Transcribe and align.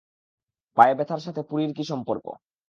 পায়ে 0.77 0.93
ব্যথার 0.97 1.21
সাথে 1.25 1.41
পুরীর 1.49 1.71
কী 1.77 1.83
সম্পর্ক? 1.91 2.25